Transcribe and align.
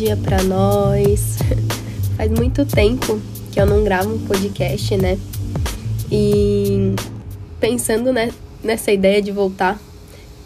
dia 0.00 0.16
para 0.16 0.42
nós. 0.42 1.36
Faz 2.16 2.30
muito 2.30 2.64
tempo 2.64 3.20
que 3.52 3.60
eu 3.60 3.66
não 3.66 3.84
gravo 3.84 4.14
um 4.14 4.18
podcast, 4.26 4.96
né? 4.96 5.18
E 6.10 6.94
pensando 7.60 8.10
né, 8.10 8.32
nessa 8.64 8.90
ideia 8.90 9.20
de 9.20 9.30
voltar, 9.30 9.78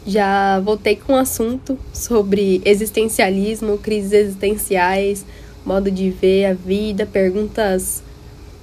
já 0.04 0.58
voltei 0.58 0.96
com 0.96 1.12
um 1.12 1.16
assunto 1.16 1.78
sobre 1.92 2.60
existencialismo, 2.64 3.78
crises 3.78 4.12
existenciais, 4.12 5.24
modo 5.64 5.88
de 5.88 6.10
ver 6.10 6.46
a 6.46 6.54
vida, 6.54 7.06
perguntas 7.06 8.02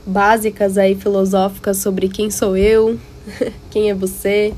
básicas 0.06 0.78
aí 0.78 0.94
filosóficas 0.94 1.78
sobre 1.78 2.10
quem 2.10 2.30
sou 2.30 2.58
eu, 2.58 3.00
quem 3.72 3.90
é 3.90 3.94
você. 3.94 4.54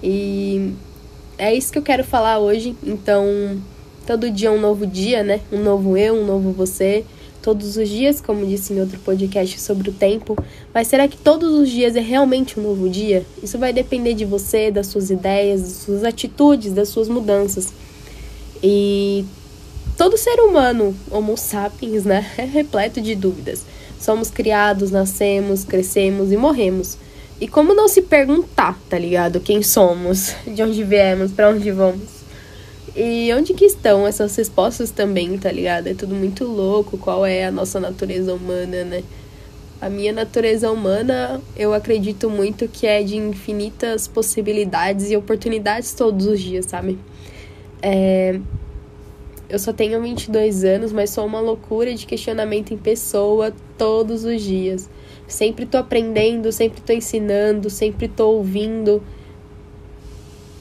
E 0.00 0.72
é 1.36 1.52
isso 1.52 1.72
que 1.72 1.78
eu 1.78 1.82
quero 1.82 2.04
falar 2.04 2.38
hoje. 2.38 2.76
Então, 2.84 3.58
todo 4.10 4.28
dia 4.28 4.48
é 4.48 4.50
um 4.50 4.60
novo 4.60 4.88
dia, 4.88 5.22
né? 5.22 5.38
Um 5.52 5.62
novo 5.62 5.96
eu, 5.96 6.16
um 6.16 6.26
novo 6.26 6.50
você. 6.50 7.04
Todos 7.40 7.76
os 7.76 7.88
dias, 7.88 8.20
como 8.20 8.44
disse 8.44 8.72
em 8.72 8.80
outro 8.80 8.98
podcast 8.98 9.60
sobre 9.60 9.88
o 9.88 9.92
tempo. 9.92 10.36
Mas 10.74 10.88
será 10.88 11.06
que 11.06 11.16
todos 11.16 11.52
os 11.52 11.70
dias 11.70 11.94
é 11.94 12.00
realmente 12.00 12.58
um 12.58 12.62
novo 12.64 12.88
dia? 12.88 13.24
Isso 13.40 13.56
vai 13.56 13.72
depender 13.72 14.14
de 14.14 14.24
você, 14.24 14.68
das 14.68 14.88
suas 14.88 15.10
ideias, 15.10 15.62
das 15.62 15.70
suas 15.70 16.02
atitudes, 16.02 16.72
das 16.72 16.88
suas 16.88 17.08
mudanças. 17.08 17.72
E 18.60 19.24
todo 19.96 20.18
ser 20.18 20.40
humano, 20.40 20.92
Homo 21.08 21.36
sapiens, 21.36 22.04
né? 22.04 22.28
É 22.36 22.44
repleto 22.44 23.00
de 23.00 23.14
dúvidas. 23.14 23.64
Somos 24.00 24.28
criados, 24.28 24.90
nascemos, 24.90 25.62
crescemos 25.62 26.32
e 26.32 26.36
morremos. 26.36 26.98
E 27.40 27.46
como 27.46 27.74
não 27.74 27.86
se 27.86 28.02
perguntar, 28.02 28.76
tá 28.88 28.98
ligado? 28.98 29.38
Quem 29.38 29.62
somos, 29.62 30.34
de 30.52 30.60
onde 30.64 30.82
viemos, 30.82 31.30
para 31.30 31.48
onde 31.48 31.70
vamos? 31.70 32.19
E 32.94 33.32
onde 33.34 33.54
que 33.54 33.64
estão 33.64 34.06
essas 34.06 34.34
respostas 34.34 34.90
também, 34.90 35.38
tá 35.38 35.50
ligado? 35.50 35.86
É 35.86 35.94
tudo 35.94 36.14
muito 36.14 36.44
louco, 36.44 36.98
qual 36.98 37.24
é 37.24 37.44
a 37.44 37.50
nossa 37.50 37.78
natureza 37.78 38.34
humana, 38.34 38.84
né? 38.84 39.02
A 39.80 39.88
minha 39.88 40.12
natureza 40.12 40.70
humana, 40.70 41.40
eu 41.56 41.72
acredito 41.72 42.28
muito 42.28 42.68
que 42.68 42.86
é 42.86 43.02
de 43.02 43.16
infinitas 43.16 44.06
possibilidades 44.06 45.10
e 45.10 45.16
oportunidades 45.16 45.94
todos 45.94 46.26
os 46.26 46.40
dias, 46.40 46.66
sabe? 46.66 46.98
É... 47.80 48.38
Eu 49.48 49.58
só 49.58 49.72
tenho 49.72 50.00
22 50.00 50.64
anos, 50.64 50.92
mas 50.92 51.10
sou 51.10 51.26
uma 51.26 51.40
loucura 51.40 51.94
de 51.94 52.06
questionamento 52.06 52.72
em 52.72 52.76
pessoa 52.76 53.52
todos 53.76 54.24
os 54.24 54.42
dias. 54.42 54.88
Sempre 55.26 55.64
tô 55.64 55.78
aprendendo, 55.78 56.52
sempre 56.52 56.80
tô 56.80 56.92
ensinando, 56.92 57.70
sempre 57.70 58.06
tô 58.06 58.28
ouvindo. 58.28 59.02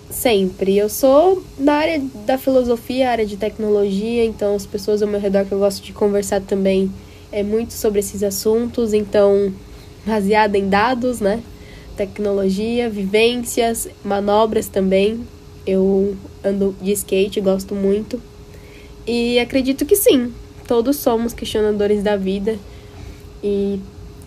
Sempre. 0.10 0.76
Eu 0.76 0.90
sou 0.90 1.44
na 1.58 1.74
área 1.74 2.02
da 2.26 2.38
filosofia, 2.38 3.12
área 3.12 3.26
de 3.26 3.38
tecnologia, 3.38 4.26
então 4.26 4.56
as 4.56 4.66
pessoas 4.66 5.02
ao 5.04 5.08
meu 5.08 5.20
redor 5.20 5.46
que 5.46 5.52
eu 5.52 5.60
gosto 5.60 5.84
de 5.84 5.94
conversar 5.94 6.42
também 6.42 6.92
é 7.32 7.44
muito 7.44 7.74
sobre 7.74 8.00
esses 8.00 8.24
assuntos, 8.24 8.92
então 8.92 9.54
baseada 10.06 10.58
em 10.58 10.68
dados, 10.68 11.20
né? 11.20 11.44
Tecnologia, 11.96 12.90
vivências, 12.90 13.88
manobras 14.04 14.68
também. 14.68 15.28
Eu 15.66 16.16
ando 16.44 16.76
de 16.82 16.92
skate, 16.92 17.40
gosto 17.40 17.76
muito. 17.76 18.20
E 19.06 19.38
acredito 19.38 19.86
que 19.86 19.96
sim, 19.96 20.34
todos 20.68 20.98
somos 20.98 21.34
questionadores 21.34 22.02
da 22.02 22.18
vida 22.18 22.58
e 23.44 23.80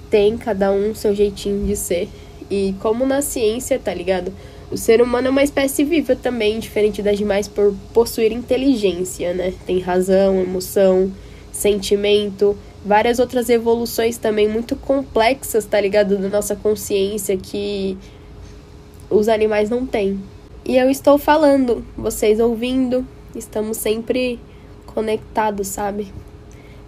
tem 0.08 0.36
cada 0.36 0.70
um 0.70 0.94
seu 0.94 1.12
jeitinho 1.12 1.66
de 1.66 1.74
ser. 1.74 2.08
E 2.48 2.74
como 2.80 3.04
na 3.04 3.20
ciência, 3.20 3.78
tá 3.78 3.92
ligado? 3.92 4.32
O 4.72 4.76
ser 4.78 5.02
humano 5.02 5.28
é 5.28 5.30
uma 5.30 5.42
espécie 5.42 5.84
viva 5.84 6.16
também, 6.16 6.58
diferente 6.58 7.02
das 7.02 7.18
demais 7.18 7.46
por 7.46 7.74
possuir 7.92 8.32
inteligência, 8.32 9.34
né? 9.34 9.52
Tem 9.66 9.78
razão, 9.80 10.40
emoção, 10.40 11.12
sentimento, 11.52 12.56
várias 12.82 13.18
outras 13.18 13.50
evoluções 13.50 14.16
também 14.16 14.48
muito 14.48 14.74
complexas, 14.74 15.66
tá 15.66 15.78
ligado? 15.78 16.16
Da 16.16 16.30
nossa 16.30 16.56
consciência 16.56 17.36
que 17.36 17.98
os 19.10 19.28
animais 19.28 19.68
não 19.68 19.84
têm. 19.84 20.18
E 20.64 20.78
eu 20.78 20.88
estou 20.88 21.18
falando, 21.18 21.84
vocês 21.94 22.40
ouvindo, 22.40 23.06
estamos 23.36 23.76
sempre 23.76 24.40
conectados, 24.86 25.68
sabe? 25.68 26.10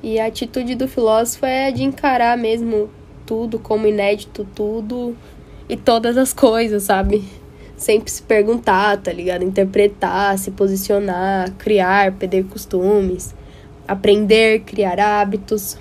E 0.02 0.18
a 0.18 0.24
atitude 0.24 0.74
do 0.74 0.88
filósofo 0.88 1.44
é 1.44 1.70
de 1.70 1.82
encarar 1.82 2.38
mesmo 2.38 2.88
tudo 3.26 3.58
como 3.58 3.86
inédito, 3.86 4.46
tudo 4.54 5.14
e 5.68 5.76
todas 5.76 6.16
as 6.16 6.32
coisas, 6.32 6.84
sabe? 6.84 7.43
Sempre 7.76 8.10
se 8.10 8.22
perguntar, 8.22 8.96
tá 8.98 9.12
ligado? 9.12 9.42
Interpretar, 9.42 10.38
se 10.38 10.50
posicionar, 10.50 11.50
criar, 11.58 12.12
perder 12.12 12.44
costumes, 12.44 13.34
aprender, 13.86 14.60
criar 14.60 15.00
hábitos. 15.00 15.76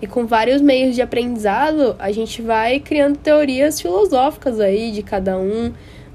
E 0.00 0.06
com 0.06 0.26
vários 0.26 0.60
meios 0.60 0.94
de 0.94 1.02
aprendizado, 1.02 1.96
a 1.98 2.10
gente 2.12 2.42
vai 2.42 2.80
criando 2.80 3.16
teorias 3.16 3.80
filosóficas 3.80 4.60
aí 4.60 4.90
de 4.92 5.02
cada 5.02 5.38
um, 5.38 5.72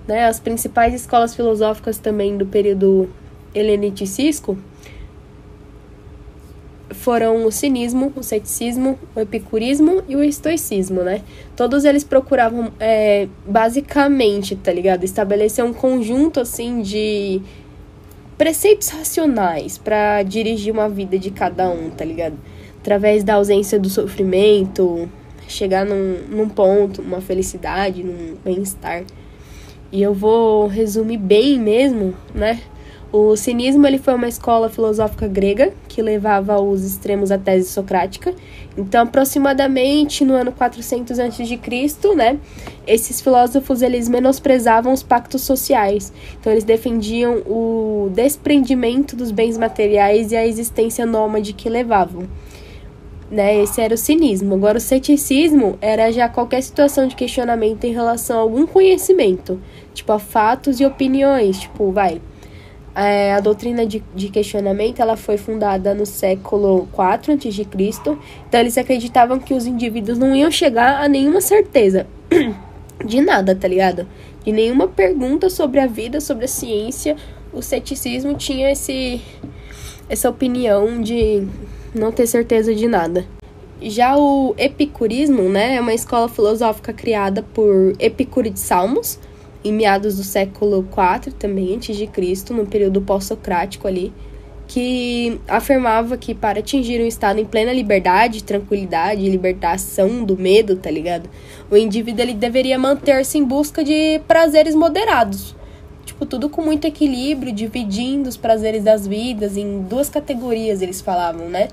né? 0.08 0.26
As 0.26 0.40
principais 0.40 0.94
escolas 0.94 1.36
filosóficas 1.36 1.98
também 1.98 2.38
do 2.38 2.46
período 2.46 3.10
heleniticísco 3.54 4.58
foram 6.94 7.46
o 7.46 7.52
cinismo, 7.52 8.12
o 8.16 8.24
ceticismo, 8.24 8.98
o 9.16 9.20
epicurismo 9.20 10.04
e 10.08 10.16
o 10.16 10.24
estoicismo, 10.24 11.02
né? 11.02 11.22
Todos 11.56 11.86
eles 11.86 12.04
procuravam, 12.04 12.72
é, 12.80 13.28
basicamente, 13.46 14.56
tá 14.56 14.72
ligado? 14.72 15.04
Estabelecer 15.04 15.64
um 15.64 15.74
conjunto, 15.74 16.40
assim, 16.40 16.82
de 16.82 17.42
preceitos 18.38 18.90
racionais 18.90 19.78
para 19.78 20.24
dirigir 20.24 20.74
uma 20.74 20.90
vida 20.90 21.18
de 21.20 21.30
cada 21.32 21.70
um, 21.70 21.90
tá 21.90 22.04
ligado? 22.04 22.38
Através 22.80 23.24
da 23.24 23.36
ausência 23.36 23.80
do 23.80 23.90
sofrimento, 23.90 25.08
chegar 25.48 25.86
num, 25.86 26.18
num 26.30 26.50
ponto, 26.50 27.02
uma 27.02 27.22
felicidade, 27.22 28.04
num 28.04 28.36
bem-estar. 28.44 29.04
E 29.92 30.02
eu 30.02 30.14
vou 30.14 30.68
resumir 30.68 31.18
bem 31.18 31.60
mesmo, 31.60 32.16
né? 32.34 32.62
O 33.14 33.36
cinismo 33.36 33.86
ele 33.86 33.98
foi 33.98 34.14
uma 34.14 34.30
escola 34.30 34.70
filosófica 34.70 35.28
grega 35.28 35.74
que 35.90 36.02
levava 36.02 36.54
aos 36.54 36.82
extremos 36.82 37.30
a 37.30 37.38
tese 37.38 37.68
socrática. 37.68 38.34
Então, 38.78 39.04
aproximadamente 39.04 40.24
no 40.24 40.34
ano 40.34 40.54
400 40.54 41.20
a.C., 41.20 42.16
né, 42.16 42.40
esses 42.88 43.20
filósofos 43.20 43.82
eles 43.82 44.08
menosprezavam 44.08 44.94
os 44.94 45.04
pactos 45.04 45.42
sociais. 45.42 46.14
Então, 46.40 46.54
eles 46.54 46.64
defendiam 46.64 47.40
o 47.46 48.10
desprendimento 48.14 49.14
dos 49.14 49.30
bens 49.30 49.58
materiais 49.58 50.32
e 50.32 50.38
a 50.38 50.48
existência 50.48 51.06
nômade 51.06 51.52
que 51.52 51.70
levavam. 51.70 52.24
Né, 53.30 53.62
esse 53.62 53.82
era 53.82 53.94
o 53.94 53.98
cinismo. 53.98 54.56
Agora, 54.56 54.78
o 54.78 54.82
ceticismo 54.82 55.78
era 55.82 56.14
já 56.14 56.30
qualquer 56.30 56.64
situação 56.64 57.08
de 57.08 57.16
questionamento 57.18 57.84
em 57.84 57.92
relação 57.92 58.38
a 58.38 58.42
algum 58.42 58.66
conhecimento, 58.66 59.60
tipo 59.94 60.14
a 60.14 60.20
fatos 60.20 60.80
e 60.80 60.86
opiniões, 60.86 61.60
tipo, 61.60 61.92
vai, 61.92 62.22
a 62.94 63.40
doutrina 63.40 63.86
de, 63.86 64.04
de, 64.14 64.30
questionamento 64.30 65.00
ela 65.00 65.16
foi 65.16 65.38
fundada 65.38 65.94
no 65.94 66.06
século 66.06 66.88
IV 66.94 67.34
a.C. 67.34 67.68
Então 68.48 68.60
eles 68.60 68.78
acreditavam 68.78 69.40
que 69.40 69.54
os 69.54 69.66
indivíduos 69.66 70.18
não 70.18 70.36
iam 70.36 70.52
chegar 70.52 71.02
a 71.02 71.08
nenhuma 71.08 71.40
certeza 71.40 72.06
de 73.06 73.22
nada, 73.22 73.56
tá 73.56 73.68
ligado? 73.68 74.06
De 74.44 74.52
nenhuma 74.52 74.88
pergunta 74.88 75.50
sobre 75.50 75.80
a 75.80 75.88
vida, 75.88 76.20
sobre 76.20 76.46
a 76.46 76.50
ciência. 76.50 77.16
O 77.54 77.62
ceticismo 77.62 78.36
tinha 78.36 78.72
esse 78.72 79.22
essa 80.10 80.30
opinião 80.30 81.02
de 81.02 81.48
não 81.96 82.12
ter 82.12 82.28
certeza 82.28 82.76
de 82.76 82.88
nada. 82.88 83.26
Já 83.82 84.18
o 84.18 84.54
epicurismo, 84.58 85.44
né, 85.44 85.76
é 85.78 85.82
uma 85.82 85.94
escola 85.94 86.28
filosófica 86.28 86.94
criada 86.94 87.42
por 87.54 87.94
Epicuro 87.98 88.50
de 88.50 88.60
Salmos, 88.60 89.18
em 89.64 89.72
meados 89.72 90.18
do 90.18 90.24
século 90.24 90.80
IV, 90.80 91.34
também 91.34 91.76
antes 91.76 91.96
de 91.96 92.08
Cristo, 92.08 92.54
no 92.54 92.66
período 92.66 93.02
pós-socrático 93.02 93.88
ali, 93.88 94.12
que 94.68 95.40
afirmava 95.48 96.16
que 96.16 96.34
para 96.34 96.60
atingir 96.60 97.02
um 97.02 97.06
estado 97.06 97.40
em 97.40 97.46
plena 97.46 97.74
liberdade, 97.74 98.44
tranquilidade, 98.44 99.30
libertação 99.30 100.24
do 100.24 100.38
medo, 100.38 100.78
tá 100.78 100.90
ligado? 100.90 101.30
O 101.70 101.76
indivíduo 101.76 102.22
ele 102.22 102.34
deveria 102.34 102.80
manter-se 102.80 103.38
em 103.38 103.44
busca 103.44 103.84
de 103.84 104.22
prazeres 104.28 104.74
moderados. 104.74 105.56
Tipo, 106.06 106.26
tudo 106.26 106.50
com 106.50 106.62
muito 106.62 106.86
equilíbrio, 106.86 107.52
dividindo 107.52 108.30
os 108.30 108.38
prazeres 108.38 108.84
das 108.84 109.06
vidas 109.06 109.58
em 109.58 109.82
duas 109.82 110.10
categorias, 110.10 110.82
eles 110.82 111.02
falavam, 111.02 111.50
né? 111.50 111.68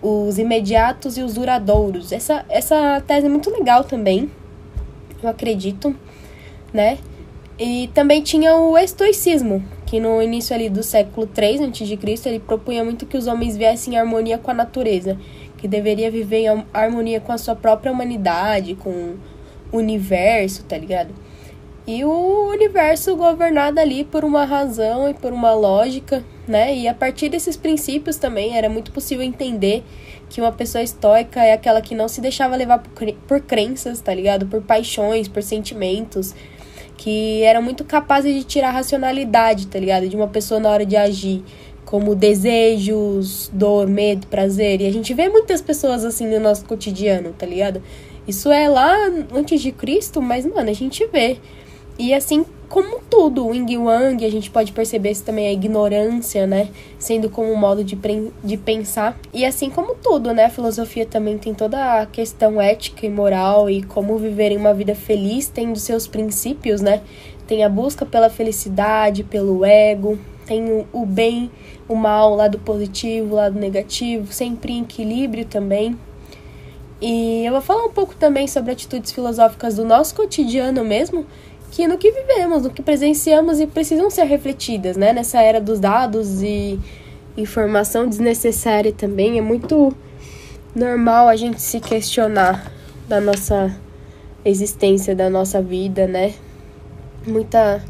Os 0.00 0.38
imediatos 0.38 1.18
e 1.18 1.22
os 1.22 1.34
duradouros. 1.34 2.12
Essa, 2.12 2.44
essa 2.48 3.02
tese 3.06 3.26
é 3.26 3.28
muito 3.28 3.50
legal 3.50 3.82
também, 3.82 4.30
eu 5.22 5.28
acredito, 5.28 5.94
né? 6.72 6.98
E 7.58 7.88
também 7.94 8.20
tinha 8.20 8.56
o 8.56 8.76
estoicismo, 8.76 9.64
que 9.86 10.00
no 10.00 10.20
início 10.20 10.54
ali 10.54 10.68
do 10.68 10.82
século 10.82 11.28
III 11.36 11.66
a.C., 11.66 12.28
ele 12.28 12.40
propunha 12.40 12.82
muito 12.82 13.06
que 13.06 13.16
os 13.16 13.28
homens 13.28 13.56
viessem 13.56 13.94
em 13.94 13.96
harmonia 13.96 14.38
com 14.38 14.50
a 14.50 14.54
natureza, 14.54 15.16
que 15.56 15.68
deveria 15.68 16.10
viver 16.10 16.46
em 16.46 16.64
harmonia 16.72 17.20
com 17.20 17.30
a 17.30 17.38
sua 17.38 17.54
própria 17.54 17.92
humanidade, 17.92 18.74
com 18.74 19.14
o 19.70 19.76
universo, 19.76 20.64
tá 20.64 20.76
ligado? 20.76 21.14
E 21.86 22.02
o 22.04 22.48
universo 22.48 23.14
governado 23.14 23.78
ali 23.78 24.04
por 24.04 24.24
uma 24.24 24.44
razão 24.44 25.08
e 25.08 25.14
por 25.14 25.32
uma 25.32 25.52
lógica, 25.52 26.24
né? 26.48 26.74
E 26.74 26.88
a 26.88 26.94
partir 26.94 27.28
desses 27.28 27.56
princípios 27.56 28.16
também 28.16 28.56
era 28.56 28.70
muito 28.70 28.90
possível 28.90 29.22
entender 29.22 29.84
que 30.30 30.40
uma 30.40 30.50
pessoa 30.50 30.82
estoica 30.82 31.44
é 31.44 31.52
aquela 31.52 31.82
que 31.82 31.94
não 31.94 32.08
se 32.08 32.22
deixava 32.22 32.56
levar 32.56 32.82
por 33.28 33.40
crenças, 33.42 34.00
tá 34.00 34.14
ligado? 34.14 34.46
Por 34.46 34.62
paixões, 34.62 35.28
por 35.28 35.42
sentimentos, 35.42 36.34
que 36.96 37.42
eram 37.42 37.62
muito 37.62 37.84
capazes 37.84 38.34
de 38.34 38.44
tirar 38.44 38.68
a 38.68 38.72
racionalidade, 38.72 39.66
tá 39.66 39.78
ligado? 39.78 40.08
De 40.08 40.16
uma 40.16 40.28
pessoa 40.28 40.60
na 40.60 40.70
hora 40.70 40.86
de 40.86 40.96
agir, 40.96 41.42
como 41.84 42.14
desejos, 42.14 43.50
dor, 43.52 43.86
medo, 43.86 44.26
prazer. 44.26 44.80
E 44.80 44.86
a 44.86 44.92
gente 44.92 45.12
vê 45.12 45.28
muitas 45.28 45.60
pessoas 45.60 46.04
assim 46.04 46.26
no 46.26 46.40
nosso 46.40 46.64
cotidiano, 46.64 47.34
tá 47.36 47.46
ligado? 47.46 47.82
Isso 48.26 48.50
é 48.50 48.68
lá 48.68 48.94
antes 49.32 49.60
de 49.60 49.70
Cristo, 49.70 50.22
mas, 50.22 50.46
mano, 50.46 50.70
a 50.70 50.72
gente 50.72 51.06
vê. 51.06 51.38
E 51.98 52.14
assim 52.14 52.44
como 52.74 52.98
tudo, 53.08 53.46
o 53.46 53.54
Yin 53.54 53.70
Yang, 53.70 54.24
a 54.24 54.28
gente 54.28 54.50
pode 54.50 54.72
perceber 54.72 55.12
isso 55.12 55.22
também, 55.22 55.46
a 55.46 55.52
ignorância, 55.52 56.44
né? 56.44 56.70
Sendo 56.98 57.30
como 57.30 57.52
um 57.52 57.56
modo 57.56 57.84
de, 57.84 57.96
de 58.42 58.56
pensar. 58.56 59.16
E 59.32 59.44
assim 59.44 59.70
como 59.70 59.94
tudo, 59.94 60.34
né? 60.34 60.46
A 60.46 60.50
filosofia 60.50 61.06
também 61.06 61.38
tem 61.38 61.54
toda 61.54 62.00
a 62.00 62.04
questão 62.04 62.60
ética 62.60 63.06
e 63.06 63.08
moral 63.08 63.70
e 63.70 63.80
como 63.84 64.18
viver 64.18 64.50
em 64.50 64.56
uma 64.56 64.74
vida 64.74 64.92
feliz, 64.92 65.46
tendo 65.46 65.78
seus 65.78 66.08
princípios, 66.08 66.80
né? 66.80 67.00
Tem 67.46 67.62
a 67.62 67.68
busca 67.68 68.04
pela 68.04 68.28
felicidade, 68.28 69.22
pelo 69.22 69.64
ego, 69.64 70.18
tem 70.44 70.64
o, 70.68 70.84
o 70.92 71.06
bem, 71.06 71.52
o 71.86 71.94
mal, 71.94 72.32
o 72.32 72.34
lado 72.34 72.58
positivo, 72.58 73.34
o 73.34 73.36
lado 73.36 73.56
negativo, 73.56 74.32
sempre 74.32 74.72
em 74.72 74.82
equilíbrio 74.82 75.44
também. 75.44 75.96
E 77.00 77.44
eu 77.44 77.52
vou 77.52 77.60
falar 77.60 77.84
um 77.84 77.92
pouco 77.92 78.16
também 78.16 78.48
sobre 78.48 78.72
atitudes 78.72 79.12
filosóficas 79.12 79.76
do 79.76 79.84
nosso 79.84 80.14
cotidiano 80.14 80.84
mesmo, 80.84 81.26
que 81.74 81.88
no 81.88 81.98
que 81.98 82.12
vivemos, 82.12 82.62
no 82.62 82.70
que 82.70 82.80
presenciamos 82.80 83.58
e 83.58 83.66
precisam 83.66 84.08
ser 84.08 84.22
refletidas, 84.26 84.96
né? 84.96 85.12
Nessa 85.12 85.42
era 85.42 85.60
dos 85.60 85.80
dados 85.80 86.40
e 86.40 86.78
informação 87.36 88.08
desnecessária 88.08 88.92
também, 88.92 89.38
é 89.38 89.40
muito 89.40 89.92
normal 90.72 91.28
a 91.28 91.34
gente 91.34 91.60
se 91.60 91.80
questionar 91.80 92.70
da 93.08 93.20
nossa 93.20 93.76
existência, 94.44 95.16
da 95.16 95.28
nossa 95.28 95.60
vida, 95.60 96.06
né? 96.06 96.34
Muita 97.26 97.84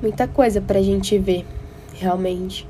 muita 0.00 0.28
coisa 0.28 0.60
pra 0.60 0.80
gente 0.80 1.18
ver, 1.18 1.44
realmente. 1.94 2.64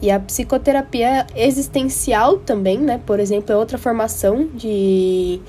E 0.00 0.10
a 0.10 0.18
psicoterapia 0.18 1.26
existencial 1.36 2.38
também, 2.38 2.78
né? 2.78 3.02
Por 3.04 3.20
exemplo, 3.20 3.52
é 3.52 3.56
outra 3.56 3.76
formação 3.76 4.48
de 4.54 5.42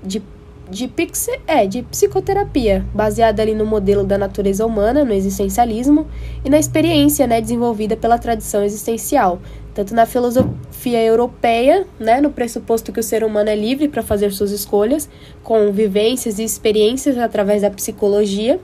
de 0.00 0.22
de, 0.70 0.88
pix, 0.88 1.28
é, 1.46 1.66
de 1.66 1.82
psicoterapia, 1.82 2.84
baseada 2.94 3.42
ali 3.42 3.54
no 3.54 3.66
modelo 3.66 4.04
da 4.04 4.16
natureza 4.16 4.64
humana, 4.64 5.04
no 5.04 5.12
existencialismo, 5.12 6.06
e 6.44 6.50
na 6.50 6.58
experiência 6.58 7.26
né, 7.26 7.40
desenvolvida 7.40 7.96
pela 7.96 8.18
tradição 8.18 8.64
existencial, 8.64 9.40
tanto 9.74 9.94
na 9.94 10.06
filosofia 10.06 11.02
europeia, 11.02 11.86
né, 11.98 12.20
no 12.20 12.30
pressuposto 12.30 12.92
que 12.92 13.00
o 13.00 13.02
ser 13.02 13.24
humano 13.24 13.50
é 13.50 13.56
livre 13.56 13.88
para 13.88 14.02
fazer 14.02 14.32
suas 14.32 14.50
escolhas, 14.50 15.08
com 15.42 15.72
vivências 15.72 16.38
e 16.38 16.44
experiências 16.44 17.18
através 17.18 17.62
da 17.62 17.70
psicologia, 17.70 18.60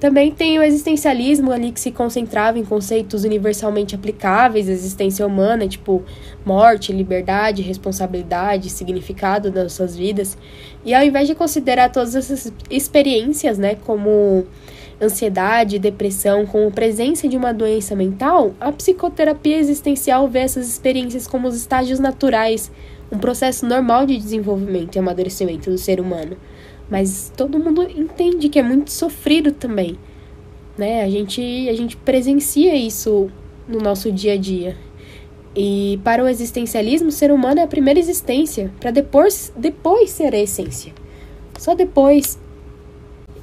também 0.00 0.32
tem 0.32 0.58
o 0.58 0.62
existencialismo 0.62 1.52
ali 1.52 1.70
que 1.70 1.78
se 1.78 1.90
concentrava 1.90 2.58
em 2.58 2.64
conceitos 2.64 3.22
universalmente 3.22 3.94
aplicáveis 3.94 4.66
à 4.66 4.72
existência 4.72 5.26
humana, 5.26 5.68
tipo 5.68 6.02
morte, 6.44 6.90
liberdade, 6.90 7.60
responsabilidade, 7.60 8.70
significado 8.70 9.50
das 9.50 9.74
suas 9.74 9.94
vidas. 9.94 10.38
E 10.86 10.94
ao 10.94 11.04
invés 11.04 11.28
de 11.28 11.34
considerar 11.34 11.90
todas 11.90 12.14
essas 12.14 12.50
experiências, 12.70 13.58
né, 13.58 13.74
como 13.74 14.46
ansiedade, 14.98 15.78
depressão, 15.78 16.46
como 16.46 16.70
presença 16.70 17.28
de 17.28 17.36
uma 17.36 17.52
doença 17.52 17.94
mental, 17.94 18.54
a 18.58 18.72
psicoterapia 18.72 19.58
existencial 19.58 20.26
vê 20.28 20.40
essas 20.40 20.66
experiências 20.66 21.26
como 21.26 21.46
os 21.46 21.54
estágios 21.54 21.98
naturais, 21.98 22.72
um 23.12 23.18
processo 23.18 23.66
normal 23.66 24.06
de 24.06 24.16
desenvolvimento 24.16 24.96
e 24.96 24.98
amadurecimento 24.98 25.70
do 25.70 25.76
ser 25.76 26.00
humano. 26.00 26.38
Mas 26.90 27.32
todo 27.36 27.58
mundo 27.58 27.82
entende 27.82 28.48
que 28.48 28.58
é 28.58 28.62
muito 28.62 28.90
sofrido 28.90 29.52
também, 29.52 29.96
né? 30.76 31.04
A 31.04 31.08
gente, 31.08 31.40
a 31.68 31.72
gente 31.72 31.96
presencia 31.96 32.74
isso 32.74 33.30
no 33.68 33.78
nosso 33.78 34.10
dia 34.10 34.32
a 34.32 34.36
dia. 34.36 34.76
E 35.54 36.00
para 36.02 36.24
o 36.24 36.28
existencialismo, 36.28 37.08
o 37.08 37.12
ser 37.12 37.30
humano 37.30 37.60
é 37.60 37.62
a 37.62 37.68
primeira 37.68 37.98
existência, 37.98 38.72
para 38.80 38.90
depois, 38.90 39.52
depois 39.56 40.10
ser 40.10 40.34
a 40.34 40.38
essência. 40.38 40.92
Só 41.58 41.74
depois. 41.74 42.38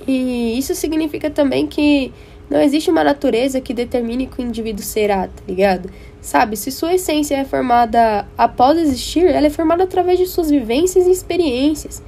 E 0.05 0.57
isso 0.57 0.75
significa 0.75 1.29
também 1.29 1.67
que 1.67 2.11
não 2.49 2.61
existe 2.61 2.89
uma 2.89 3.03
natureza 3.03 3.61
que 3.61 3.73
determine 3.73 4.27
que 4.27 4.41
o 4.41 4.45
indivíduo 4.45 4.83
será, 4.83 5.27
tá 5.27 5.43
ligado? 5.47 5.89
Sabe, 6.21 6.57
se 6.57 6.71
sua 6.71 6.95
essência 6.95 7.35
é 7.35 7.45
formada 7.45 8.27
após 8.37 8.77
existir, 8.77 9.25
ela 9.25 9.47
é 9.47 9.49
formada 9.49 9.83
através 9.83 10.17
de 10.17 10.25
suas 10.25 10.49
vivências 10.49 11.07
e 11.07 11.11
experiências 11.11 12.01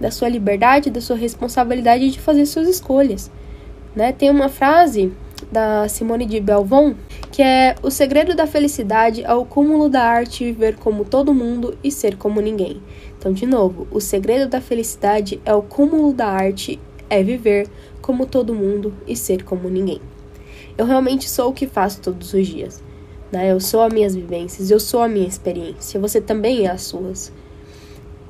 da 0.00 0.10
sua 0.10 0.28
liberdade, 0.28 0.90
da 0.90 1.00
sua 1.00 1.16
responsabilidade 1.16 2.10
de 2.10 2.20
fazer 2.20 2.46
suas 2.46 2.68
escolhas. 2.68 3.30
Né? 3.94 4.12
Tem 4.12 4.30
uma 4.30 4.48
frase 4.48 5.12
da 5.50 5.88
Simone 5.88 6.26
de 6.26 6.40
Belvon 6.40 6.94
que 7.30 7.42
é 7.42 7.74
o 7.82 7.90
segredo 7.90 8.34
da 8.34 8.46
felicidade 8.46 9.22
é 9.22 9.34
o 9.34 9.44
cúmulo 9.44 9.88
da 9.88 10.02
arte 10.02 10.44
viver 10.44 10.76
como 10.76 11.04
todo 11.04 11.34
mundo 11.34 11.76
e 11.84 11.90
ser 11.90 12.16
como 12.16 12.40
ninguém. 12.40 12.80
Então, 13.18 13.32
de 13.32 13.46
novo, 13.46 13.86
o 13.90 14.00
segredo 14.00 14.48
da 14.48 14.60
felicidade 14.60 15.40
é 15.44 15.54
o 15.54 15.62
cúmulo 15.62 16.12
da 16.12 16.26
arte 16.26 16.80
é 17.10 17.22
viver 17.22 17.68
como 18.00 18.26
todo 18.26 18.54
mundo 18.54 18.94
e 19.06 19.16
ser 19.16 19.42
como 19.42 19.68
ninguém. 19.68 20.00
Eu 20.78 20.86
realmente 20.86 21.28
sou 21.28 21.50
o 21.50 21.52
que 21.52 21.66
faço 21.66 22.00
todos 22.00 22.32
os 22.32 22.46
dias. 22.46 22.82
Né? 23.30 23.50
Eu 23.50 23.60
sou 23.60 23.82
as 23.82 23.92
minhas 23.92 24.14
vivências, 24.14 24.70
eu 24.70 24.78
sou 24.78 25.00
a 25.00 25.08
minha 25.08 25.26
experiência. 25.26 26.00
Você 26.00 26.20
também 26.20 26.66
é 26.66 26.70
as 26.70 26.82
suas. 26.82 27.32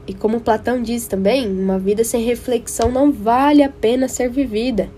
E 0.06 0.14
como 0.14 0.40
Platão 0.40 0.80
diz 0.80 1.06
também, 1.06 1.48
uma 1.48 1.78
vida 1.78 2.04
sem 2.04 2.22
reflexão 2.22 2.90
não 2.90 3.10
vale 3.10 3.62
a 3.62 3.68
pena 3.68 4.06
ser 4.06 4.30
vivida. 4.30 4.88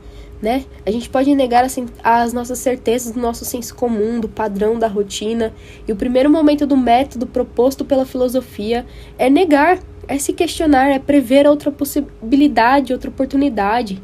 Né? 0.41 0.65
A 0.87 0.91
gente 0.91 1.09
pode 1.09 1.35
negar 1.35 1.65
as, 1.65 1.77
as 2.03 2.33
nossas 2.33 2.59
certezas 2.59 3.13
do 3.13 3.21
nosso 3.21 3.45
senso 3.45 3.75
comum, 3.75 4.21
do 4.21 4.29
padrão 4.29 4.79
da 4.79 4.87
rotina, 4.87 5.53
e 5.87 5.93
o 5.93 5.97
primeiro 5.97 6.31
momento 6.31 6.67
do 6.67 6.77
método 6.77 7.27
proposto 7.27 7.85
pela 7.85 8.07
filosofia 8.07 8.87
é 9.19 9.29
negar, 9.29 9.81
é 10.07 10.17
se 10.19 10.33
questionar, 10.33 10.91
é 10.91 10.99
prever 10.99 11.47
outra 11.47 11.73
possibilidade, 11.73 12.93
outra 12.93 13.11
oportunidade. 13.11 14.01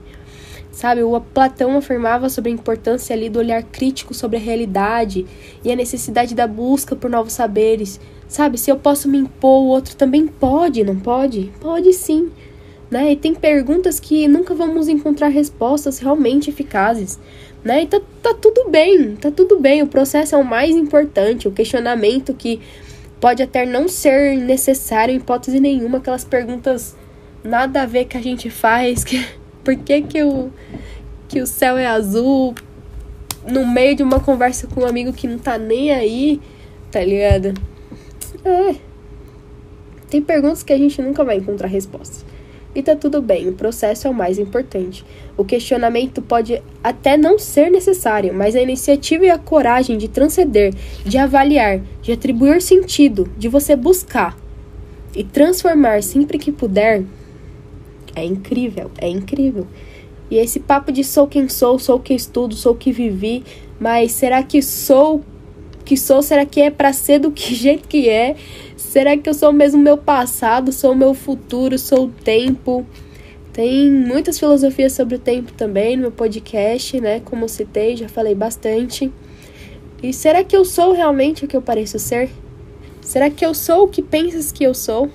Sabe, 0.72 1.04
o 1.04 1.20
Platão 1.20 1.76
afirmava 1.76 2.28
sobre 2.28 2.50
a 2.50 2.54
importância 2.54 3.14
ali 3.14 3.28
do 3.28 3.38
olhar 3.38 3.62
crítico 3.62 4.12
sobre 4.12 4.38
a 4.38 4.40
realidade 4.40 5.24
e 5.62 5.70
a 5.70 5.76
necessidade 5.76 6.34
da 6.34 6.48
busca 6.48 6.96
por 6.96 7.08
novos 7.08 7.32
saberes, 7.32 8.00
Sabe, 8.28 8.58
se 8.58 8.70
eu 8.70 8.76
posso 8.76 9.08
me 9.08 9.18
impor, 9.18 9.62
o 9.62 9.66
outro 9.66 9.94
também 9.96 10.26
pode, 10.26 10.82
não 10.82 10.96
pode? 10.96 11.52
Pode 11.60 11.92
sim. 11.92 12.30
Né? 12.90 13.12
E 13.12 13.16
tem 13.16 13.34
perguntas 13.34 14.00
que 14.00 14.26
nunca 14.28 14.54
vamos 14.54 14.88
encontrar 14.88 15.28
respostas 15.28 15.98
realmente 15.98 16.50
eficazes. 16.50 17.18
Né? 17.62 17.82
E 17.82 17.86
tá, 17.86 18.00
tá 18.22 18.34
tudo 18.34 18.68
bem, 18.70 19.16
tá 19.16 19.30
tudo 19.30 19.58
bem. 19.58 19.82
O 19.82 19.86
processo 19.86 20.34
é 20.34 20.38
o 20.38 20.44
mais 20.44 20.74
importante, 20.76 21.48
o 21.48 21.52
questionamento 21.52 22.34
que 22.34 22.60
pode 23.20 23.42
até 23.42 23.64
não 23.64 23.88
ser 23.88 24.36
necessário 24.36 25.14
em 25.14 25.16
hipótese 25.16 25.58
nenhuma, 25.60 25.98
aquelas 25.98 26.24
perguntas 26.24 26.94
nada 27.42 27.82
a 27.82 27.86
ver 27.86 28.04
que 28.06 28.16
a 28.16 28.22
gente 28.22 28.50
faz, 28.50 29.04
que 29.04 29.24
por 29.64 29.76
que 29.76 30.02
que 30.02 30.22
o, 30.22 30.50
que 31.28 31.40
o 31.40 31.46
céu 31.46 31.78
é 31.78 31.86
azul 31.86 32.54
no 33.50 33.66
meio 33.66 33.96
de 33.96 34.02
uma 34.02 34.20
conversa 34.20 34.66
com 34.66 34.80
um 34.80 34.86
amigo 34.86 35.12
que 35.12 35.26
não 35.26 35.38
tá 35.38 35.58
nem 35.58 35.90
aí, 35.90 36.40
tá 36.90 37.02
ligado? 37.02 37.54
É. 38.44 38.74
Tem 40.10 40.22
perguntas 40.22 40.62
que 40.62 40.72
a 40.72 40.78
gente 40.78 41.00
nunca 41.00 41.24
vai 41.24 41.36
encontrar 41.36 41.68
respostas. 41.68 42.24
E 42.74 42.82
tá 42.82 42.96
tudo 42.96 43.22
bem, 43.22 43.48
o 43.48 43.52
processo 43.52 44.08
é 44.08 44.10
o 44.10 44.14
mais 44.14 44.36
importante. 44.36 45.04
O 45.36 45.44
questionamento 45.44 46.20
pode 46.20 46.60
até 46.82 47.16
não 47.16 47.38
ser 47.38 47.70
necessário, 47.70 48.34
mas 48.34 48.56
a 48.56 48.60
iniciativa 48.60 49.24
e 49.24 49.30
a 49.30 49.38
coragem 49.38 49.96
de 49.96 50.08
transcender, 50.08 50.74
de 51.04 51.16
avaliar, 51.16 51.80
de 52.02 52.10
atribuir 52.10 52.60
sentido, 52.60 53.30
de 53.38 53.48
você 53.48 53.76
buscar 53.76 54.36
e 55.14 55.22
transformar 55.22 56.02
sempre 56.02 56.36
que 56.36 56.50
puder, 56.50 57.04
é 58.16 58.24
incrível, 58.24 58.90
é 58.98 59.08
incrível. 59.08 59.68
E 60.28 60.36
esse 60.36 60.58
papo 60.58 60.90
de 60.90 61.04
sou 61.04 61.28
quem 61.28 61.48
sou, 61.48 61.78
sou 61.78 61.96
o 61.96 62.00
que 62.00 62.12
estudo, 62.12 62.56
sou 62.56 62.72
o 62.72 62.76
que 62.76 62.90
vivi, 62.90 63.44
mas 63.78 64.10
será 64.10 64.42
que 64.42 64.60
sou 64.60 65.22
que 65.84 65.96
sou? 65.96 66.22
Será 66.22 66.44
que 66.44 66.60
é 66.60 66.70
para 66.70 66.92
ser 66.92 67.18
do 67.18 67.30
que 67.30 67.54
jeito 67.54 67.86
que 67.86 68.08
é? 68.08 68.36
Será 68.76 69.16
que 69.16 69.28
eu 69.28 69.34
sou 69.34 69.52
mesmo 69.52 69.80
meu 69.80 69.98
passado? 69.98 70.72
Sou 70.72 70.92
o 70.92 70.96
meu 70.96 71.14
futuro? 71.14 71.78
Sou 71.78 72.06
o 72.06 72.10
tempo? 72.10 72.86
Tem 73.52 73.90
muitas 73.90 74.38
filosofias 74.38 74.92
sobre 74.92 75.14
o 75.14 75.18
tempo 75.18 75.52
também 75.52 75.94
no 75.94 76.02
meu 76.02 76.10
podcast, 76.10 77.00
né? 77.00 77.20
Como 77.20 77.44
eu 77.44 77.48
citei, 77.48 77.96
já 77.96 78.08
falei 78.08 78.34
bastante. 78.34 79.12
E 80.02 80.12
será 80.12 80.42
que 80.42 80.56
eu 80.56 80.64
sou 80.64 80.92
realmente 80.92 81.44
o 81.44 81.48
que 81.48 81.56
eu 81.56 81.62
pareço 81.62 81.98
ser? 81.98 82.30
Será 83.00 83.30
que 83.30 83.44
eu 83.44 83.54
sou 83.54 83.84
o 83.84 83.88
que 83.88 84.02
pensas 84.02 84.50
que 84.50 84.64
eu 84.64 84.74
sou? 84.74 85.08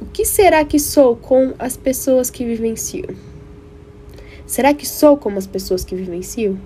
O 0.00 0.06
que 0.06 0.24
será 0.24 0.64
que 0.64 0.78
sou 0.78 1.16
com 1.16 1.52
as 1.58 1.76
pessoas 1.76 2.30
que 2.30 2.44
vivenciam? 2.44 3.08
Será 4.46 4.72
que 4.72 4.86
sou 4.86 5.16
como 5.16 5.38
as 5.38 5.46
pessoas 5.46 5.84
que 5.84 5.94
vivenciam? 5.94 6.58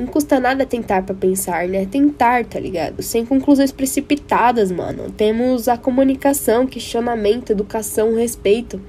Não 0.00 0.06
custa 0.06 0.40
nada 0.40 0.64
tentar 0.64 1.02
para 1.02 1.14
pensar, 1.14 1.68
né? 1.68 1.84
Tentar, 1.84 2.46
tá 2.46 2.58
ligado? 2.58 3.02
Sem 3.02 3.26
conclusões 3.26 3.70
precipitadas, 3.70 4.72
mano. 4.72 5.10
Temos 5.10 5.68
a 5.68 5.76
comunicação, 5.76 6.66
questionamento, 6.66 7.50
educação, 7.50 8.14
respeito. 8.14 8.80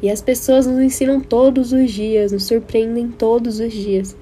E 0.00 0.08
as 0.08 0.22
pessoas 0.22 0.64
nos 0.64 0.80
ensinam 0.80 1.20
todos 1.20 1.72
os 1.72 1.90
dias, 1.90 2.30
nos 2.30 2.44
surpreendem 2.44 3.08
todos 3.08 3.58
os 3.58 3.72
dias. 3.72 4.16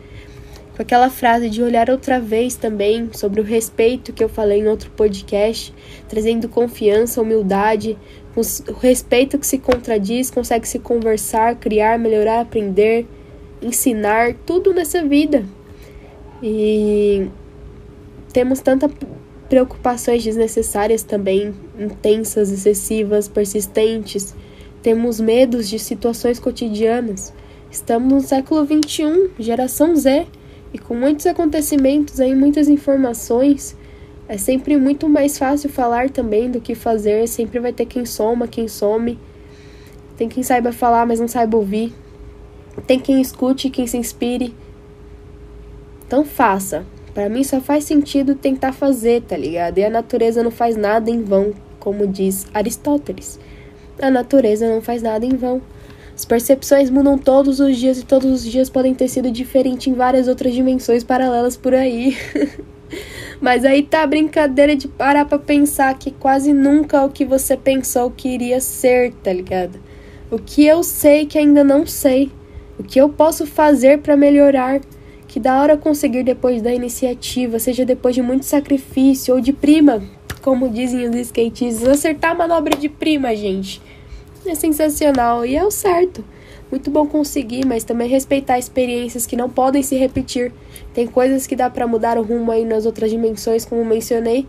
Com 0.74 0.80
aquela 0.80 1.10
frase 1.10 1.50
de 1.50 1.62
olhar 1.62 1.90
outra 1.90 2.18
vez 2.18 2.54
também 2.54 3.10
sobre 3.12 3.42
o 3.42 3.44
respeito 3.44 4.10
que 4.10 4.24
eu 4.24 4.28
falei 4.28 4.60
em 4.60 4.68
outro 4.68 4.90
podcast, 4.92 5.74
trazendo 6.08 6.48
confiança, 6.48 7.20
humildade, 7.20 7.98
o 8.34 8.72
respeito 8.80 9.38
que 9.38 9.46
se 9.46 9.58
contradiz, 9.58 10.30
consegue 10.30 10.66
se 10.66 10.78
conversar, 10.78 11.56
criar, 11.56 11.98
melhorar, 11.98 12.40
aprender, 12.40 13.06
ensinar, 13.60 14.32
tudo 14.46 14.72
nessa 14.72 15.04
vida. 15.04 15.44
E 16.42 17.28
temos 18.32 18.60
tantas 18.60 18.90
preocupações 19.48 20.22
desnecessárias 20.22 21.02
também, 21.02 21.52
intensas, 21.78 22.50
excessivas, 22.50 23.28
persistentes. 23.28 24.34
Temos 24.82 25.20
medos 25.20 25.68
de 25.68 25.78
situações 25.78 26.38
cotidianas. 26.38 27.32
Estamos 27.70 28.12
no 28.12 28.20
século 28.20 28.64
XXI, 28.64 29.30
geração 29.38 29.94
Z, 29.94 30.26
e 30.72 30.78
com 30.78 30.94
muitos 30.94 31.26
acontecimentos 31.26 32.20
aí, 32.20 32.34
muitas 32.34 32.68
informações. 32.68 33.76
É 34.28 34.38
sempre 34.38 34.76
muito 34.76 35.08
mais 35.08 35.36
fácil 35.36 35.68
falar 35.68 36.08
também 36.08 36.48
do 36.48 36.60
que 36.60 36.76
fazer. 36.76 37.26
Sempre 37.26 37.58
vai 37.58 37.72
ter 37.72 37.86
quem 37.86 38.04
soma, 38.06 38.46
quem 38.46 38.68
some. 38.68 39.18
Tem 40.16 40.28
quem 40.28 40.44
saiba 40.44 40.70
falar, 40.70 41.04
mas 41.04 41.18
não 41.18 41.26
saiba 41.26 41.56
ouvir. 41.56 41.92
Tem 42.86 43.00
quem 43.00 43.20
escute, 43.20 43.68
quem 43.70 43.88
se 43.88 43.96
inspire. 43.96 44.54
Então 46.10 46.24
faça. 46.24 46.84
Para 47.14 47.28
mim 47.28 47.44
só 47.44 47.60
faz 47.60 47.84
sentido 47.84 48.34
tentar 48.34 48.72
fazer, 48.72 49.22
tá 49.22 49.36
ligado? 49.36 49.78
E 49.78 49.84
a 49.84 49.88
natureza 49.88 50.42
não 50.42 50.50
faz 50.50 50.76
nada 50.76 51.08
em 51.08 51.22
vão, 51.22 51.54
como 51.78 52.04
diz 52.04 52.48
Aristóteles. 52.52 53.38
A 54.02 54.10
natureza 54.10 54.68
não 54.68 54.82
faz 54.82 55.02
nada 55.02 55.24
em 55.24 55.36
vão. 55.36 55.62
As 56.12 56.24
percepções 56.24 56.90
mudam 56.90 57.16
todos 57.16 57.60
os 57.60 57.76
dias 57.76 58.00
e 58.00 58.04
todos 58.04 58.28
os 58.28 58.42
dias 58.42 58.68
podem 58.68 58.92
ter 58.92 59.06
sido 59.06 59.30
diferentes 59.30 59.86
em 59.86 59.94
várias 59.94 60.26
outras 60.26 60.52
dimensões 60.52 61.04
paralelas 61.04 61.56
por 61.56 61.74
aí. 61.74 62.16
Mas 63.40 63.64
aí 63.64 63.84
tá 63.84 64.02
a 64.02 64.06
brincadeira 64.08 64.74
de 64.74 64.88
parar 64.88 65.26
pra 65.26 65.38
pensar 65.38 65.96
que 65.96 66.10
quase 66.10 66.52
nunca 66.52 67.04
o 67.04 67.10
que 67.10 67.24
você 67.24 67.56
pensou 67.56 68.10
que 68.10 68.30
iria 68.30 68.60
ser, 68.60 69.12
tá 69.22 69.32
ligado? 69.32 69.78
O 70.28 70.40
que 70.40 70.66
eu 70.66 70.82
sei 70.82 71.24
que 71.24 71.38
ainda 71.38 71.62
não 71.62 71.86
sei. 71.86 72.32
O 72.76 72.82
que 72.82 73.00
eu 73.00 73.08
posso 73.08 73.46
fazer 73.46 74.00
para 74.00 74.16
melhorar 74.16 74.80
que 75.30 75.38
da 75.38 75.60
hora 75.60 75.76
conseguir 75.76 76.24
depois 76.24 76.60
da 76.60 76.74
iniciativa, 76.74 77.60
seja 77.60 77.84
depois 77.84 78.16
de 78.16 78.20
muito 78.20 78.44
sacrifício 78.44 79.32
ou 79.32 79.40
de 79.40 79.52
prima, 79.52 80.02
como 80.42 80.68
dizem 80.68 81.08
os 81.08 81.14
skatistas, 81.14 81.86
acertar 81.86 82.32
a 82.32 82.34
manobra 82.34 82.76
de 82.76 82.88
prima, 82.88 83.34
gente. 83.36 83.80
É 84.44 84.56
sensacional 84.56 85.46
e 85.46 85.54
é 85.54 85.64
o 85.64 85.70
certo. 85.70 86.24
Muito 86.68 86.90
bom 86.90 87.06
conseguir, 87.06 87.64
mas 87.64 87.84
também 87.84 88.08
respeitar 88.08 88.58
experiências 88.58 89.24
que 89.24 89.36
não 89.36 89.48
podem 89.48 89.84
se 89.84 89.94
repetir. 89.94 90.52
Tem 90.92 91.06
coisas 91.06 91.46
que 91.46 91.54
dá 91.54 91.70
para 91.70 91.86
mudar 91.86 92.18
o 92.18 92.22
rumo 92.24 92.50
aí 92.50 92.64
nas 92.64 92.84
outras 92.84 93.08
dimensões, 93.08 93.64
como 93.64 93.84
mencionei, 93.84 94.48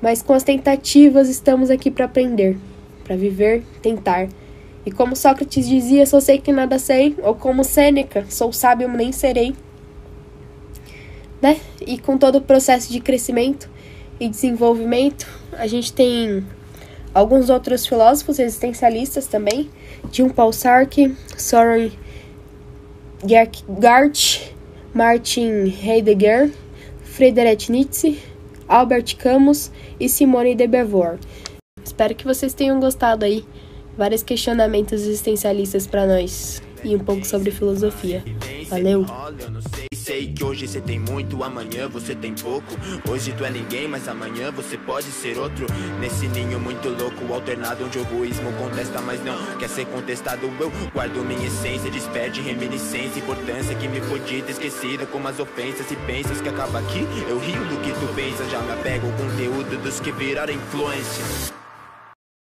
mas 0.00 0.20
com 0.20 0.32
as 0.32 0.42
tentativas 0.42 1.28
estamos 1.28 1.70
aqui 1.70 1.92
para 1.92 2.06
aprender, 2.06 2.58
para 3.04 3.14
viver, 3.14 3.62
tentar. 3.80 4.28
E 4.84 4.90
como 4.90 5.14
Sócrates 5.14 5.68
dizia, 5.68 6.04
só 6.06 6.18
sei 6.18 6.38
que 6.38 6.50
nada 6.50 6.76
sei, 6.76 7.14
ou 7.22 7.36
como 7.36 7.62
Sêneca, 7.62 8.26
sou 8.28 8.52
sábio, 8.52 8.88
nem 8.88 9.12
serei 9.12 9.54
né? 11.42 11.60
E 11.84 11.98
com 11.98 12.16
todo 12.16 12.36
o 12.36 12.40
processo 12.40 12.90
de 12.92 13.00
crescimento 13.00 13.68
e 14.20 14.28
desenvolvimento, 14.28 15.26
a 15.52 15.66
gente 15.66 15.92
tem 15.92 16.46
alguns 17.12 17.50
outros 17.50 17.84
filósofos 17.84 18.38
existencialistas 18.38 19.26
também, 19.26 19.68
John 20.12 20.28
Paul 20.28 20.52
Sartre, 20.52 21.16
Soren 21.36 21.90
Kierkegaard, 23.26 24.54
Martin 24.94 25.74
Heidegger, 25.84 26.52
Friedrich 27.02 27.70
Nietzsche, 27.70 28.18
Albert 28.68 29.16
Camus 29.16 29.70
e 29.98 30.08
Simone 30.08 30.54
de 30.54 30.66
Beauvoir. 30.66 31.18
Espero 31.84 32.14
que 32.14 32.24
vocês 32.24 32.54
tenham 32.54 32.78
gostado 32.80 33.24
aí. 33.24 33.44
Vários 33.98 34.22
questionamentos 34.22 35.02
existencialistas 35.02 35.86
para 35.86 36.06
nós 36.06 36.62
e 36.82 36.96
um 36.96 36.98
pouco 36.98 37.26
sobre 37.26 37.50
filosofia. 37.50 38.24
Valeu! 38.70 39.04
Sei 40.12 40.26
que 40.26 40.44
hoje 40.44 40.68
você 40.68 40.78
tem 40.78 40.98
muito, 40.98 41.42
amanhã 41.42 41.88
você 41.88 42.14
tem 42.14 42.34
pouco. 42.34 42.76
Hoje 43.08 43.32
tu 43.32 43.46
é 43.46 43.50
ninguém, 43.50 43.88
mas 43.88 44.06
amanhã 44.06 44.52
você 44.52 44.76
pode 44.76 45.06
ser 45.06 45.38
outro. 45.38 45.64
Nesse 45.98 46.28
ninho 46.28 46.60
muito 46.60 46.90
louco, 46.90 47.32
alternado 47.32 47.86
onde 47.86 47.96
o 47.96 48.02
egoísmo 48.02 48.52
contesta, 48.58 49.00
mas 49.00 49.24
não 49.24 49.56
quer 49.56 49.70
ser 49.70 49.86
contestado. 49.86 50.52
Eu 50.60 50.70
guardo 50.92 51.24
minha 51.24 51.46
essência, 51.46 51.90
despede 51.90 52.42
reminiscência, 52.42 53.20
importância 53.20 53.74
que 53.74 53.88
me 53.88 54.02
foi 54.02 54.20
dita, 54.20 54.50
esquecida 54.50 55.06
como 55.06 55.28
as 55.28 55.40
ofensas. 55.40 55.90
E 55.90 55.96
pensas 55.96 56.42
que 56.42 56.48
acaba 56.50 56.80
aqui, 56.80 57.08
eu 57.26 57.38
rio 57.38 57.64
do 57.64 57.80
que 57.80 57.90
tu 57.92 58.14
pensas. 58.14 58.50
Já 58.50 58.60
me 58.60 58.70
apego 58.70 59.06
ao 59.06 59.12
conteúdo 59.14 59.82
dos 59.82 59.98
que 59.98 60.12
viraram 60.12 60.52
influência. 60.52 61.61